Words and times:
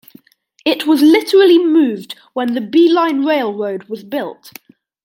It 0.65 0.87
was 0.87 1.03
literally 1.03 1.63
moved 1.63 2.15
when 2.33 2.55
the 2.55 2.59
Bee 2.61 2.89
Line 2.91 3.23
Railroad 3.23 3.83
was 3.83 4.03
built. 4.03 4.51